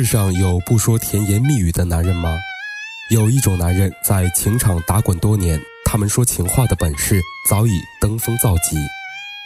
[0.00, 2.38] 世上有不说甜言蜜语的男人吗？
[3.10, 8.76] 有一种男人在情场打滚多年，他们说情话的本事早已登峰造极。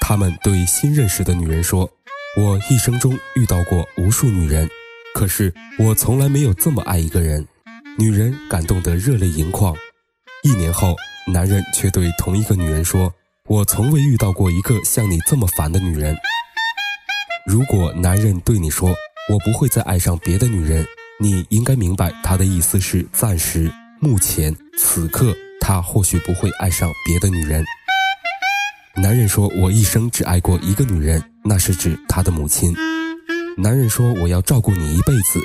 [0.03, 1.91] 他们对新认识的女人说
[2.37, 4.69] ：“我一生中遇到过无数女人，
[5.15, 7.49] 可是我从来没有这么爱一个人。”
[7.97, 9.75] 女人感动得热泪盈眶。
[10.43, 10.95] 一年后，
[11.27, 13.11] 男人却对同一个女人说
[13.49, 16.15] ：“我从未遇到过一个像你这么烦的女人。”
[17.49, 18.95] 如果男人对你说
[19.31, 20.87] ：“我不会再爱上别的女人。”
[21.21, 27.65] 你应该明白他的意思是暂时、目前、此刻，他或许不会爱上别的女人。
[28.97, 32.75] 男人说：“我一生只爱过一个女人，那是指他的母亲。”
[33.57, 35.39] 男人说：“我要照顾你一辈子。”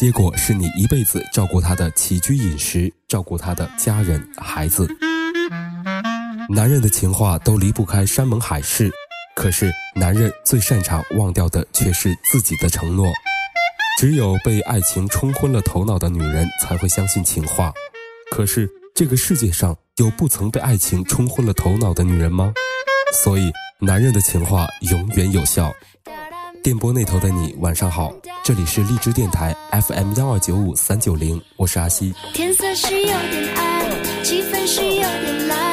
[0.00, 4.88] 结果是你一辈子照顾他的起居饮食，照顾他的家人、孩子。
[6.48, 8.90] 男人的情话都离不开山盟海誓，
[9.40, 13.06] 可是男人最擅长忘掉的却是自己的承诺。
[13.98, 17.72] 只有被爱情冲昏了头脑的女人才会相信情话，
[18.30, 22.52] 可是这个世界上有不曾被爱情冲昏了头脑的女人吗？
[23.14, 25.72] 所以，男人的情话永远有效。
[26.62, 28.12] 电波那头的你，晚上好，
[28.44, 32.14] 这里是荔枝电台 FM 幺二九五三九零，我是阿西。
[32.34, 35.69] 天色是有点暗，气氛是有点蓝，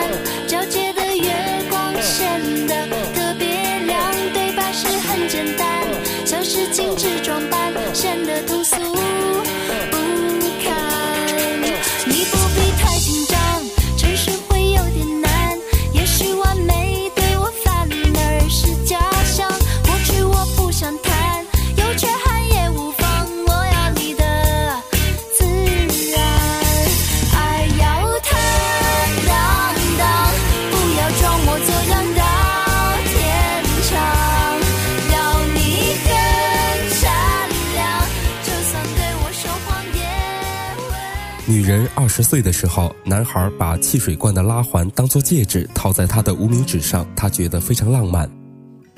[41.49, 48.29] 女人二十岁的时候，男孩把汽水罐的拉环当做戒指套在她的无名指上，他觉得非常浪漫。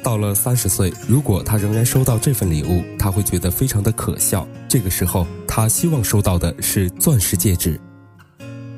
[0.04, 4.48] 到了三十岁，如果他仍然收到这份礼物，他会觉得非常的可笑。
[4.68, 7.80] 这个时候，他希望收到的是钻石戒指。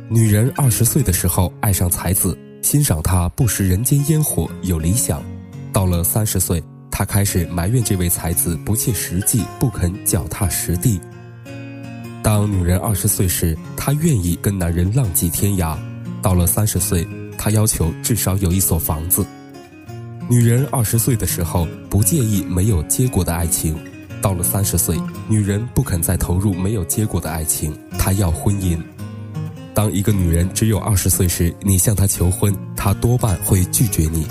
[0.10, 5.24] 女人二十岁的时候爱上才子，欣赏他不食人间烟火，有理想。
[5.72, 6.62] 到了三十岁，
[6.92, 11.00] 她开始埋怨这位才子不切实际，不肯脚踏实地。
[12.24, 15.76] 当女人二十岁时，她愿意跟男人浪迹天涯；
[16.22, 19.26] 到了三十岁，她要求至少有一所房子。
[20.30, 23.74] 女人二十岁的时候不介意没有结果的爱情；
[24.22, 24.96] 到了三十岁，
[25.28, 28.78] 女人不肯再投入没有结果的爱情，她要婚姻。
[29.74, 34.26] 当一个女人只有二十岁时，你向她求婚，她多半会拒绝你；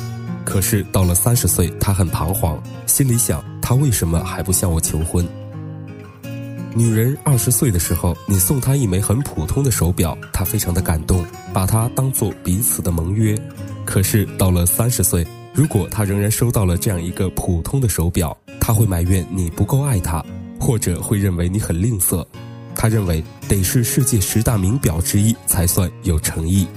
[0.45, 5.27] 可是到了三十岁，她很彷徨，心里想：她为什么还不向我求婚？
[6.75, 13.37] 女人二十岁的时候，你送她一枚很普通的手表，她非常的感动，把它当做彼此的盟约。
[13.85, 20.25] 可是到了三十岁，如果她仍然收到了这样一个普通的手表，她会埋怨你不够爱她，
[20.61, 22.25] 或者会认为你很吝啬。
[22.77, 26.69] 她认为得是世界十大名表之一才算有诚意。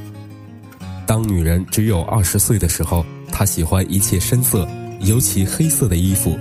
[1.05, 4.67] 当女人只有二十岁的时候，她喜欢一切深色，
[5.01, 6.35] 尤其黑色的衣服。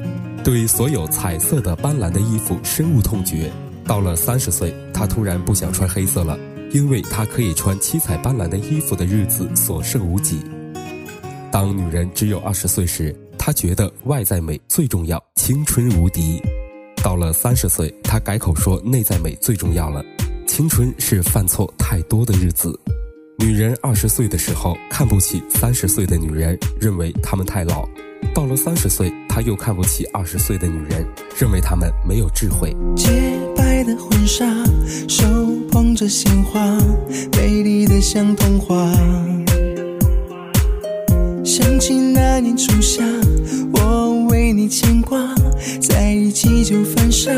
[0.44, 3.50] 对所有彩色的、斑斓的衣服深恶痛绝。
[3.84, 6.38] 到了三十岁，她突然不想穿黑色了，
[6.72, 10.40] 因为她可以穿七彩斑斓的衣服的日子所剩无几。
[11.50, 16.40] 当女人只有二十岁时，她觉得外在美最重要，青春无敌。
[17.02, 20.04] 到了三十岁，她改口说内在美最重要了，
[20.46, 22.78] 青春是犯错太多的日子。
[23.38, 27.88] 女人二十岁的时候看不起三十岁的女人，认为她们太老。
[28.32, 31.06] 到了三十岁，他又看不起二十岁的女人，
[31.40, 32.76] 认为她们没有智慧。
[32.94, 33.08] 洁
[33.56, 34.44] 白的婚纱，
[35.08, 35.24] 手
[35.70, 36.60] 捧着鲜花，
[37.38, 38.92] 美丽的像童话。
[41.42, 43.02] 想起那年初夏，
[43.72, 45.18] 我为你牵挂，
[45.80, 47.32] 在一起就犯傻，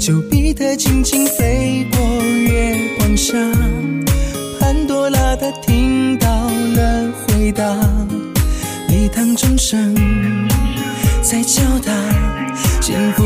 [0.00, 3.32] 丘比特轻轻飞过月光下，
[4.58, 7.64] 潘多拉她听到了回答。
[8.88, 9.94] 礼堂钟声
[11.36, 11.92] 在敲打
[12.80, 13.25] 幸福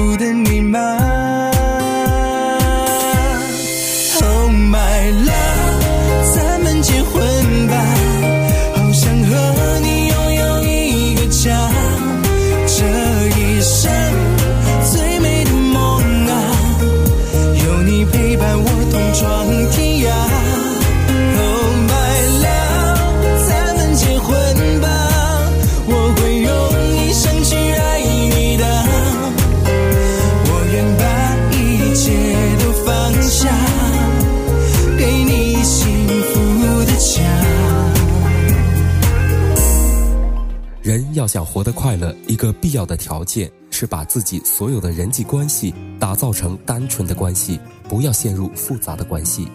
[41.21, 49.47] 要想活得快乐，一个必要的条件是把自己所有的人际关系打造成单纯的关系，不要陷入复杂的关系。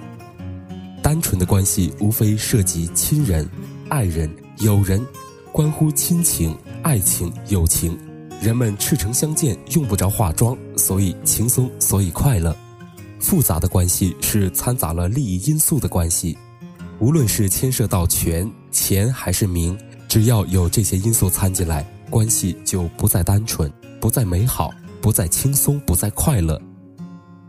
[1.01, 3.49] 单纯的关系无非涉及亲人、
[3.89, 4.29] 爱人、
[4.59, 5.03] 友人，
[5.51, 7.97] 关乎亲情、爱情、友情。
[8.39, 12.55] 人们赤诚相见，用不着化妆，所以轻松，所以快乐。
[13.19, 16.37] 复杂的关系是掺杂了利益因素的关系，
[16.99, 19.75] 无论是牵涉到权、钱还是名。
[20.07, 24.71] 只要有这些因素掺进来，关系就不再单纯，不再美好，
[25.01, 26.61] 不再轻松，不再快乐。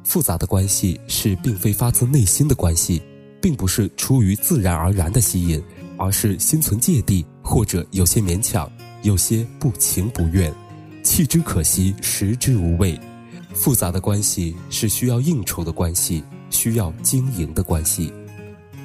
[0.05, 3.03] 复杂的关系是并非发自内心的关系，
[3.41, 5.62] 并不是出于自然而然的吸引，
[5.97, 8.70] 而是心存芥蒂，或者有些勉强，
[9.03, 10.53] 有些不情不愿，
[11.03, 12.99] 弃之可惜，食之无味。
[13.53, 18.12] 复杂的关系是需要应酬的关系，需要经营的关系。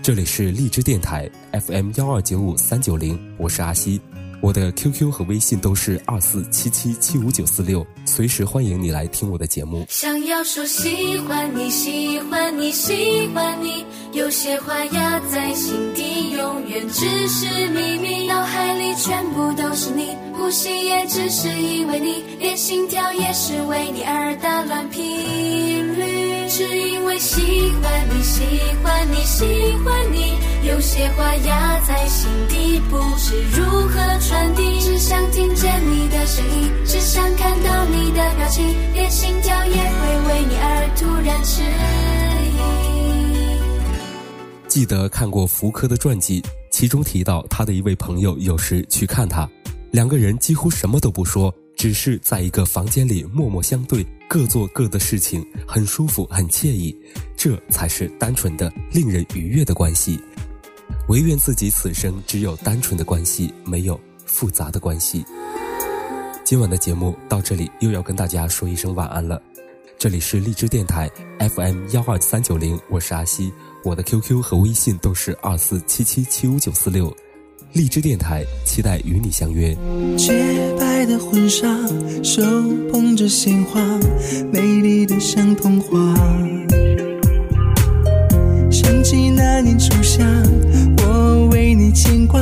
[0.04, 1.30] 这里是荔枝电台
[1.68, 4.02] FM 幺二九五三九零，我是阿西，
[4.42, 9.86] 我的 QQ 和微信都是二四七七七五九四六，随时欢迎你来听我的节目。
[9.90, 25.00] 想要说喜欢你，喜欢你，喜欢你，有些话压在心底，永远只是秘密，脑海里全部都是你，呼吸也只是因为你，连心跳也是为你而打乱频
[25.96, 26.21] 率。
[26.54, 28.44] 是因为喜欢你，喜
[28.84, 29.46] 欢你，喜
[29.86, 30.38] 欢你，
[30.68, 34.82] 有些话压在心底，不知如何传递。
[34.82, 41.62] 只想听见你的声音，只想看到你的表情，连心跳也会为你而突然迟
[42.44, 42.46] 疑。
[44.68, 49.50] 记得看过福柯的传记，其中提到他的一位朋友有时去看他，
[49.92, 51.56] 两个人几乎什么都不说。
[51.82, 56.96] 只是在一个房间里默默相对，各做各的事情，很舒服，很惬意，
[57.36, 60.22] 这才是单纯的、令人愉悦的关系。
[61.08, 65.26] 唯愿自己此生只有单纯的关系，没有复杂的关系。
[66.44, 69.42] 今晚的节目到这里又要跟大家说一声晚安了。
[69.98, 73.52] 这里是荔枝电台 FM 幺二三九零，我是阿西，
[73.84, 77.12] 我的 QQ 和微信都是二四七七七五九四六。
[77.74, 79.74] 荔枝电台，期待与你相约。
[80.18, 80.34] 洁
[80.78, 81.68] 白的婚纱，
[82.22, 82.42] 手
[82.92, 83.82] 捧着鲜花，
[84.52, 85.98] 美丽的像童话。
[88.70, 90.26] 想起那年初夏，
[90.98, 92.42] 我为你牵挂，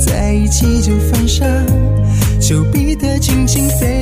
[0.00, 1.46] 在一起就犯傻，
[2.40, 3.95] 丘比特轻轻飞。